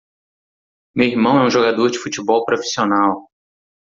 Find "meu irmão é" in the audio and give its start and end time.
0.95-1.45